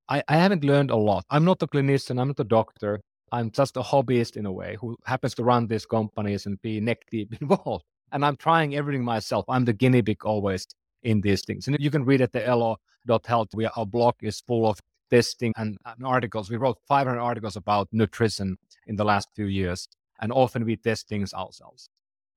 I, 0.09 0.23
I 0.27 0.37
haven't 0.37 0.63
learned 0.63 0.91
a 0.91 0.95
lot. 0.95 1.25
I'm 1.29 1.45
not 1.45 1.61
a 1.61 1.67
clinician, 1.67 2.19
I'm 2.19 2.27
not 2.27 2.39
a 2.39 2.43
doctor. 2.43 3.01
I'm 3.31 3.49
just 3.49 3.77
a 3.77 3.81
hobbyist 3.81 4.37
in 4.37 4.45
a 4.45 4.51
way 4.51 4.77
who 4.79 4.95
happens 5.05 5.33
to 5.35 5.43
run 5.43 5.65
these 5.65 5.87
companies 5.87 6.45
and 6.45 6.61
be 6.61 6.79
neck 6.79 6.99
deep 7.11 7.33
involved. 7.41 7.83
And 8.11 8.23
I'm 8.23 8.35
trying 8.37 8.75
everything 8.75 9.03
myself. 9.03 9.45
I'm 9.49 9.65
the 9.65 9.73
guinea 9.73 10.03
pig 10.03 10.23
always 10.23 10.67
in 11.01 11.21
these 11.21 11.43
things. 11.43 11.67
And 11.67 11.75
you 11.79 11.89
can 11.89 12.05
read 12.05 12.21
at 12.21 12.31
the 12.31 12.45
elo.health. 12.45 13.47
We, 13.55 13.65
our 13.65 13.87
blog 13.87 14.15
is 14.21 14.41
full 14.41 14.69
of 14.69 14.79
testing 15.09 15.51
and, 15.57 15.77
and 15.85 16.05
articles. 16.05 16.51
We 16.51 16.57
wrote 16.57 16.77
500 16.87 17.19
articles 17.19 17.55
about 17.55 17.87
nutrition 17.91 18.57
in 18.85 18.97
the 18.97 19.03
last 19.03 19.29
few 19.35 19.45
years. 19.45 19.87
And 20.21 20.31
often 20.31 20.63
we 20.63 20.75
test 20.75 21.07
things 21.07 21.33
ourselves. 21.33 21.89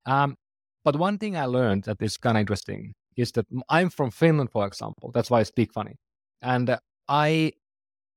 Um, 0.06 0.36
but 0.82 0.96
one 0.96 1.18
thing 1.18 1.36
I 1.36 1.44
learned 1.44 1.84
that 1.84 2.00
is 2.00 2.16
kind 2.16 2.38
of 2.38 2.40
interesting 2.40 2.94
is 3.16 3.32
that 3.32 3.46
I'm 3.68 3.90
from 3.90 4.10
Finland, 4.10 4.50
for 4.50 4.66
example. 4.66 5.10
That's 5.12 5.30
why 5.30 5.40
I 5.40 5.44
speak 5.44 5.72
funny. 5.72 5.96
And 6.42 6.70
uh, 6.70 6.78
I 7.08 7.52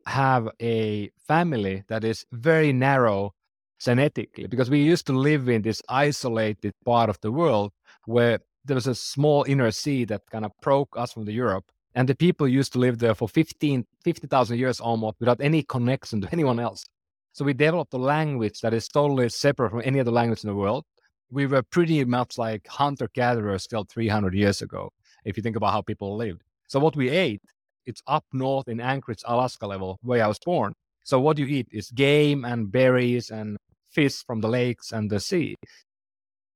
have 0.05 0.49
a 0.61 1.11
family 1.27 1.83
that 1.87 2.03
is 2.03 2.25
very 2.31 2.73
narrow 2.73 3.31
genetically 3.79 4.47
because 4.47 4.69
we 4.69 4.79
used 4.79 5.05
to 5.07 5.13
live 5.13 5.47
in 5.47 5.61
this 5.61 5.81
isolated 5.87 6.73
part 6.85 7.09
of 7.09 7.17
the 7.21 7.31
world 7.31 7.71
where 8.05 8.39
there 8.65 8.75
was 8.75 8.87
a 8.87 8.95
small 8.95 9.43
inner 9.47 9.71
sea 9.71 10.05
that 10.05 10.21
kind 10.31 10.45
of 10.45 10.51
broke 10.61 10.89
us 10.97 11.13
from 11.13 11.25
the 11.25 11.31
Europe. 11.31 11.65
And 11.95 12.07
the 12.07 12.15
people 12.15 12.47
used 12.47 12.73
to 12.73 12.79
live 12.79 12.99
there 12.99 13.15
for 13.15 13.27
15, 13.27 13.85
50,000 14.03 14.57
years 14.57 14.79
almost 14.79 15.15
without 15.19 15.41
any 15.41 15.63
connection 15.63 16.21
to 16.21 16.29
anyone 16.31 16.59
else. 16.59 16.85
So 17.33 17.45
we 17.45 17.53
developed 17.53 17.93
a 17.93 17.97
language 17.97 18.59
that 18.61 18.73
is 18.73 18.87
totally 18.87 19.29
separate 19.29 19.71
from 19.71 19.81
any 19.83 19.99
other 19.99 20.11
language 20.11 20.43
in 20.43 20.49
the 20.49 20.55
world. 20.55 20.85
We 21.31 21.45
were 21.45 21.63
pretty 21.63 22.03
much 22.05 22.37
like 22.37 22.67
hunter 22.67 23.09
gatherers 23.13 23.63
still 23.63 23.85
300 23.85 24.33
years 24.33 24.61
ago, 24.61 24.91
if 25.25 25.37
you 25.37 25.43
think 25.43 25.55
about 25.55 25.73
how 25.73 25.81
people 25.81 26.15
lived. 26.15 26.41
So 26.67 26.79
what 26.79 26.95
we 26.95 27.09
ate 27.09 27.41
it's 27.89 28.03
up 28.05 28.23
north 28.31 28.67
in 28.67 28.79
Anchorage, 28.79 29.23
Alaska 29.25 29.65
level, 29.65 29.97
where 30.03 30.23
I 30.23 30.27
was 30.27 30.37
born. 30.37 30.73
So 31.03 31.19
what 31.19 31.39
you 31.39 31.47
eat 31.47 31.67
is 31.71 31.89
game 31.89 32.45
and 32.45 32.71
berries 32.71 33.31
and 33.31 33.57
fish 33.89 34.23
from 34.25 34.41
the 34.41 34.47
lakes 34.47 34.91
and 34.91 35.09
the 35.09 35.19
sea. 35.19 35.55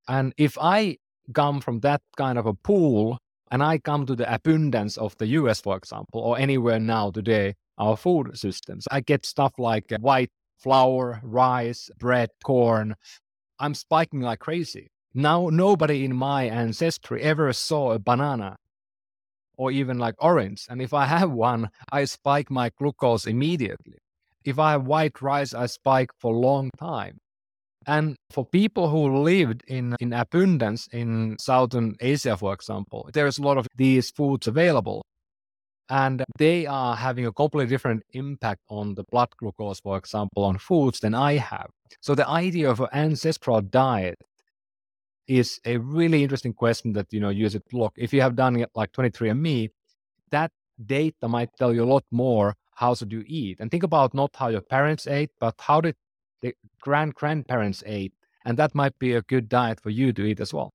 And 0.08 0.32
if 0.38 0.58
I 0.62 0.98
come 1.34 1.60
from 1.60 1.80
that 1.80 2.02
kind 2.18 2.38
of 2.38 2.46
a 2.46 2.54
pool 2.54 3.18
and 3.50 3.64
I 3.64 3.80
come 3.80 4.06
to 4.06 4.16
the 4.16 4.32
abundance 4.32 4.96
of 4.96 5.18
the 5.18 5.26
US, 5.40 5.62
for 5.62 5.76
example, 5.76 6.22
or 6.22 6.38
anywhere 6.38 6.80
now 6.80 7.10
today, 7.10 7.56
our 7.80 7.98
food 7.98 8.38
systems, 8.38 8.86
I 8.92 9.00
get 9.02 9.26
stuff 9.26 9.54
like 9.58 9.92
uh, 9.92 9.98
white 10.02 10.30
flour, 10.58 11.20
rice, 11.24 11.90
bread, 11.98 12.30
corn. 12.44 12.96
I'm 13.60 13.74
spiking 13.74 14.22
like 14.22 14.40
crazy. 14.40 14.88
Now, 15.14 15.50
nobody 15.50 16.06
in 16.06 16.16
my 16.16 16.46
ancestry 16.46 17.22
ever 17.22 17.54
saw 17.54 17.92
a 17.92 18.00
banana 18.00 18.56
or 19.58 19.72
even 19.72 20.00
like 20.00 20.16
orange. 20.20 20.66
And 20.70 20.82
if 20.82 20.94
I 20.94 21.06
have 21.06 21.32
one, 21.32 21.70
I 21.92 22.06
spike 22.06 22.50
my 22.50 22.72
glucose 22.78 23.28
immediately. 23.28 24.00
If 24.44 24.60
I 24.60 24.72
have 24.72 24.88
white 24.88 25.22
rice, 25.22 25.54
I 25.54 25.68
spike 25.68 26.10
for 26.20 26.34
a 26.34 26.38
long 26.38 26.70
time. 26.78 27.20
And 27.86 28.16
for 28.32 28.46
people 28.46 28.90
who 28.90 29.22
lived 29.24 29.64
in, 29.68 29.96
in 30.00 30.14
abundance 30.14 30.88
in 30.92 31.38
Southern 31.40 31.96
Asia, 32.00 32.38
for 32.38 32.54
example, 32.54 33.10
there's 33.14 33.38
a 33.38 33.42
lot 33.42 33.58
of 33.58 33.68
these 33.76 34.10
foods 34.12 34.48
available. 34.48 35.04
And 35.90 36.24
they 36.38 36.66
are 36.66 36.96
having 36.96 37.26
a 37.26 37.32
completely 37.34 37.70
different 37.70 38.04
impact 38.14 38.62
on 38.70 38.96
the 38.96 39.04
blood 39.12 39.30
glucose, 39.38 39.82
for 39.82 39.98
example, 39.98 40.46
on 40.46 40.58
foods 40.58 41.00
than 41.02 41.14
I 41.14 41.34
have. 41.34 41.68
So 42.02 42.16
the 42.16 42.28
idea 42.28 42.70
of 42.70 42.80
an 42.80 42.88
ancestral 42.94 43.62
diet 43.62 44.18
is 45.28 45.60
a 45.66 45.78
really 45.78 46.22
interesting 46.24 46.54
question 46.54 46.94
that 46.94 47.08
you 47.12 47.20
know 47.20 47.30
use 47.30 47.56
it 47.56 47.64
look 47.72 47.94
if 47.98 48.12
you 48.14 48.22
have 48.22 48.36
done 48.36 48.58
it 48.58 48.70
like 48.76 48.92
23andme 48.92 49.70
that 50.32 50.52
data 50.86 51.28
might 51.30 51.50
tell 51.58 51.74
you 51.74 51.84
a 51.84 51.92
lot 51.94 52.04
more 52.12 52.56
how 52.76 52.96
should 52.96 53.12
you 53.12 53.24
eat. 53.28 53.60
And 53.60 53.70
think 53.70 53.84
about 53.84 54.14
not 54.14 54.36
how 54.36 54.50
your 54.50 54.62
parents 54.62 55.08
ate 55.08 55.32
but 55.40 55.56
how 55.60 55.82
did 55.82 55.96
the 56.42 56.56
grand 56.82 57.16
grandparents 57.16 57.84
ate. 57.86 58.14
And 58.46 58.58
that 58.58 58.76
might 58.76 58.98
be 59.00 59.14
a 59.14 59.22
good 59.22 59.48
diet 59.48 59.80
for 59.80 59.90
you 59.90 60.12
to 60.14 60.24
eat 60.26 60.40
as 60.40 60.54
well. 60.54 60.74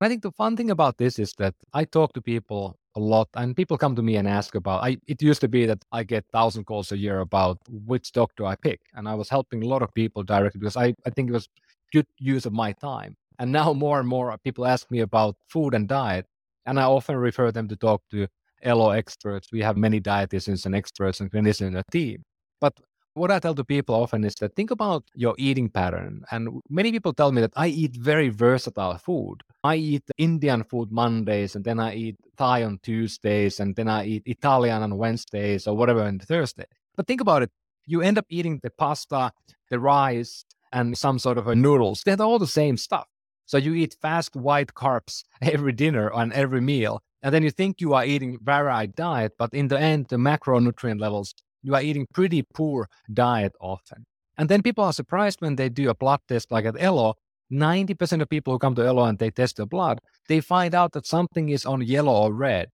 I 0.00 0.08
think 0.08 0.22
the 0.22 0.32
fun 0.32 0.56
thing 0.56 0.70
about 0.70 0.98
this 0.98 1.18
is 1.18 1.32
that 1.38 1.54
i 1.72 1.84
talk 1.84 2.12
to 2.12 2.20
people 2.20 2.76
a 2.96 3.00
lot 3.00 3.28
and 3.34 3.54
people 3.56 3.76
come 3.78 3.94
to 3.94 4.02
me 4.02 4.16
and 4.16 4.26
ask 4.26 4.54
about 4.54 4.82
I, 4.82 4.98
it 5.06 5.22
used 5.22 5.40
to 5.42 5.48
be 5.48 5.66
that 5.66 5.84
i 5.92 6.02
get 6.02 6.24
thousand 6.32 6.64
calls 6.64 6.92
a 6.92 6.96
year 6.98 7.20
about 7.20 7.58
which 7.68 8.12
doctor 8.12 8.46
i 8.46 8.56
pick 8.56 8.80
and 8.94 9.08
i 9.08 9.14
was 9.14 9.28
helping 9.28 9.62
a 9.62 9.66
lot 9.66 9.82
of 9.82 9.92
people 9.94 10.22
directly 10.22 10.58
because 10.60 10.76
i, 10.76 10.94
I 11.06 11.10
think 11.10 11.28
it 11.30 11.32
was 11.32 11.48
good 11.92 12.06
use 12.18 12.46
of 12.46 12.52
my 12.52 12.72
time. 12.72 13.16
And 13.38 13.52
now 13.52 13.72
more 13.72 14.00
and 14.00 14.08
more 14.08 14.32
uh, 14.32 14.36
people 14.38 14.66
ask 14.66 14.90
me 14.90 15.00
about 15.00 15.36
food 15.48 15.74
and 15.74 15.88
diet, 15.88 16.26
and 16.64 16.80
I 16.80 16.84
often 16.84 17.16
refer 17.16 17.52
them 17.52 17.68
to 17.68 17.76
talk 17.76 18.02
to 18.10 18.26
Elo 18.62 18.90
experts. 18.90 19.48
We 19.52 19.60
have 19.60 19.76
many 19.76 20.00
dietitians 20.00 20.66
and 20.66 20.74
experts 20.74 21.20
and 21.20 21.30
clinicians 21.30 21.68
in 21.68 21.72
the 21.74 21.84
team. 21.90 22.22
But 22.60 22.74
what 23.14 23.30
I 23.30 23.38
tell 23.38 23.54
to 23.54 23.64
people 23.64 23.94
often 23.94 24.24
is 24.24 24.34
that 24.40 24.56
think 24.56 24.70
about 24.70 25.04
your 25.14 25.34
eating 25.38 25.68
pattern. 25.68 26.22
And 26.30 26.60
many 26.68 26.92
people 26.92 27.12
tell 27.12 27.32
me 27.32 27.40
that 27.42 27.52
I 27.56 27.68
eat 27.68 27.94
very 27.96 28.28
versatile 28.30 28.96
food. 28.98 29.42
I 29.66 29.76
eat 29.76 30.04
Indian 30.16 30.64
food 30.64 30.90
Mondays, 30.90 31.56
and 31.56 31.64
then 31.64 31.78
I 31.78 31.94
eat 31.94 32.16
Thai 32.36 32.62
on 32.64 32.78
Tuesdays, 32.82 33.60
and 33.60 33.76
then 33.76 33.88
I 33.88 34.04
eat 34.04 34.22
Italian 34.26 34.82
on 34.82 34.96
Wednesdays 34.96 35.66
or 35.66 35.76
whatever 35.76 36.02
on 36.02 36.18
Thursday. 36.18 36.66
But 36.96 37.06
think 37.06 37.20
about 37.20 37.42
it. 37.42 37.50
You 37.84 38.00
end 38.02 38.18
up 38.18 38.26
eating 38.28 38.60
the 38.62 38.70
pasta, 38.70 39.32
the 39.70 39.78
rice, 39.78 40.44
and 40.72 40.96
some 40.96 41.18
sort 41.18 41.38
of 41.38 41.46
noodles. 41.56 42.02
They're 42.04 42.20
all 42.20 42.38
the 42.38 42.46
same 42.46 42.76
stuff. 42.76 43.06
So 43.46 43.58
you 43.58 43.74
eat 43.74 43.96
fast 44.02 44.34
white 44.34 44.74
carbs 44.74 45.22
every 45.42 45.72
dinner 45.72 46.10
and 46.14 46.32
every 46.32 46.60
meal. 46.60 47.02
And 47.22 47.34
then 47.34 47.42
you 47.42 47.50
think 47.50 47.80
you 47.80 47.94
are 47.94 48.04
eating 48.04 48.38
varied 48.42 48.94
diet, 48.94 49.32
but 49.38 49.52
in 49.54 49.68
the 49.68 49.78
end, 49.78 50.06
the 50.08 50.16
macronutrient 50.16 51.00
levels, 51.00 51.34
you 51.62 51.74
are 51.74 51.82
eating 51.82 52.06
pretty 52.12 52.42
poor 52.42 52.88
diet 53.12 53.54
often. 53.60 54.06
And 54.38 54.48
then 54.48 54.62
people 54.62 54.84
are 54.84 54.92
surprised 54.92 55.40
when 55.40 55.56
they 55.56 55.68
do 55.68 55.88
a 55.88 55.94
blood 55.94 56.20
test 56.28 56.52
like 56.52 56.66
at 56.66 56.76
Elo. 56.78 57.14
90% 57.52 58.22
of 58.22 58.28
people 58.28 58.52
who 58.52 58.58
come 58.58 58.74
to 58.74 58.84
Elo 58.84 59.04
and 59.04 59.18
they 59.18 59.30
test 59.30 59.56
their 59.56 59.66
blood, 59.66 60.00
they 60.28 60.40
find 60.40 60.74
out 60.74 60.92
that 60.92 61.06
something 61.06 61.48
is 61.48 61.64
on 61.64 61.82
yellow 61.82 62.12
or 62.12 62.32
red. 62.32 62.68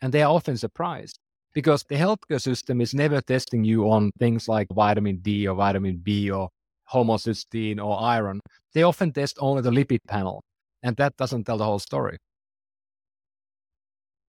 And 0.00 0.12
they 0.12 0.22
are 0.22 0.32
often 0.32 0.56
surprised 0.56 1.18
because 1.54 1.84
the 1.88 1.96
healthcare 1.96 2.40
system 2.40 2.80
is 2.80 2.94
never 2.94 3.20
testing 3.20 3.64
you 3.64 3.90
on 3.90 4.12
things 4.18 4.48
like 4.48 4.68
vitamin 4.72 5.18
D 5.18 5.48
or 5.48 5.56
vitamin 5.56 5.96
B 5.96 6.30
or 6.30 6.50
homocysteine 6.92 7.84
or 7.84 8.00
iron, 8.00 8.40
they 8.74 8.82
often 8.82 9.12
test 9.12 9.36
only 9.40 9.62
the 9.62 9.70
lipid 9.70 10.00
panel. 10.06 10.42
And 10.82 10.96
that 10.96 11.16
doesn't 11.16 11.44
tell 11.44 11.58
the 11.58 11.64
whole 11.64 11.78
story. 11.78 12.18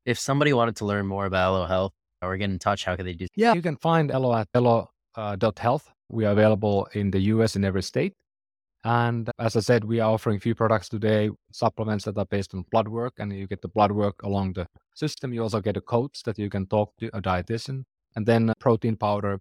If 0.05 0.17
somebody 0.17 0.53
wanted 0.53 0.75
to 0.77 0.85
learn 0.85 1.05
more 1.05 1.25
about 1.25 1.53
Elo 1.53 1.65
Health 1.65 1.91
or 2.21 2.35
get 2.37 2.49
in 2.49 2.57
touch, 2.57 2.85
how 2.85 2.95
could 2.95 3.05
they 3.05 3.13
do? 3.13 3.25
that? 3.25 3.31
Yeah, 3.35 3.53
you 3.53 3.61
can 3.61 3.75
find 3.77 4.11
Elo 4.11 4.35
at 4.35 4.47
elo.health. 4.53 5.87
Uh, 5.87 5.91
we 6.09 6.25
are 6.25 6.31
available 6.31 6.87
in 6.93 7.11
the 7.11 7.19
US 7.33 7.55
in 7.55 7.63
every 7.63 7.83
state. 7.83 8.13
And 8.85 9.29
as 9.39 9.57
I 9.57 9.59
said, 9.59 9.83
we 9.83 9.99
are 9.99 10.11
offering 10.11 10.37
a 10.37 10.39
few 10.39 10.55
products 10.55 10.87
today, 10.87 11.29
supplements 11.51 12.05
that 12.05 12.17
are 12.17 12.25
based 12.25 12.53
on 12.53 12.63
blood 12.71 12.87
work, 12.87 13.13
and 13.19 13.33
you 13.33 13.45
get 13.45 13.61
the 13.61 13.67
blood 13.67 13.91
work 13.91 14.23
along 14.23 14.53
the 14.53 14.67
system. 14.95 15.33
You 15.33 15.43
also 15.43 15.59
get 15.59 15.75
a 15.75 15.81
coach 15.81 16.23
that 16.23 16.39
you 16.39 16.49
can 16.49 16.65
talk 16.65 16.95
to 16.99 17.07
a 17.13 17.21
dietitian, 17.21 17.83
and 18.15 18.25
then 18.25 18.53
protein 18.59 18.95
powder 18.95 19.39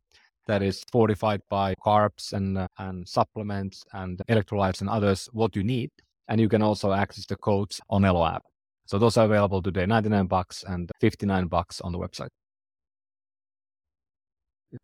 that 0.49 0.63
is 0.63 0.83
fortified 0.91 1.41
by 1.49 1.75
carbs 1.77 2.33
and, 2.33 2.59
uh, 2.59 2.67
and 2.79 3.07
supplements 3.07 3.85
and 3.93 4.21
electrolytes 4.29 4.81
and 4.81 4.91
others, 4.91 5.29
what 5.33 5.55
you 5.55 5.63
need. 5.63 5.91
And 6.27 6.41
you 6.41 6.49
can 6.49 6.63
also 6.63 6.93
access 6.93 7.27
the 7.27 7.37
codes 7.37 7.81
on 7.91 8.05
Elo 8.05 8.27
app. 8.27 8.43
So 8.87 8.99
those 8.99 9.17
are 9.19 9.27
available 9.27 9.63
today, 9.63 9.87
99 9.87 10.27
bucks 10.27 10.65
and 10.67 10.91
59 11.01 11.47
bucks 11.47 11.81
on 11.81 11.93
the 11.93 11.99
website. 11.99 12.31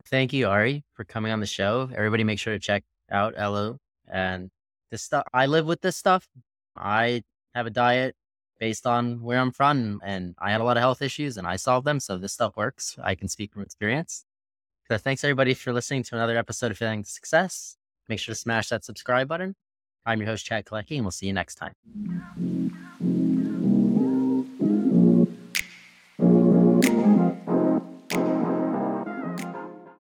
Thank 0.09 0.33
you, 0.33 0.47
Ari, 0.47 0.83
for 0.93 1.03
coming 1.03 1.31
on 1.31 1.39
the 1.39 1.45
show. 1.45 1.89
Everybody 1.93 2.23
make 2.23 2.39
sure 2.39 2.53
to 2.53 2.59
check 2.59 2.83
out 3.11 3.33
Elo 3.35 3.77
and 4.11 4.49
this 4.91 5.03
stuff. 5.03 5.23
I 5.33 5.45
live 5.45 5.65
with 5.65 5.81
this 5.81 5.97
stuff. 5.97 6.27
I 6.75 7.23
have 7.53 7.65
a 7.65 7.71
diet 7.71 8.15
based 8.59 8.87
on 8.87 9.21
where 9.21 9.39
I'm 9.39 9.51
from 9.51 10.01
and 10.03 10.35
I 10.39 10.51
had 10.51 10.61
a 10.61 10.63
lot 10.63 10.77
of 10.77 10.81
health 10.81 11.01
issues 11.01 11.37
and 11.37 11.47
I 11.47 11.55
solved 11.55 11.85
them. 11.85 11.99
So 11.99 12.17
this 12.17 12.33
stuff 12.33 12.55
works. 12.55 12.97
I 13.03 13.15
can 13.15 13.27
speak 13.27 13.53
from 13.53 13.61
experience. 13.63 14.25
So 14.89 14.97
thanks 14.97 15.23
everybody 15.23 15.53
for 15.53 15.73
listening 15.73 16.03
to 16.03 16.15
another 16.15 16.37
episode 16.37 16.71
of 16.71 16.77
Feeling 16.77 17.03
Success. 17.03 17.77
Make 18.07 18.19
sure 18.19 18.35
to 18.35 18.39
smash 18.39 18.69
that 18.69 18.85
subscribe 18.85 19.27
button. 19.27 19.55
I'm 20.05 20.19
your 20.19 20.27
host, 20.27 20.45
Chad 20.45 20.65
Kalecki, 20.65 20.97
and 20.97 21.03
we'll 21.03 21.11
see 21.11 21.25
you 21.25 21.33
next 21.33 21.55
time. 21.55 23.34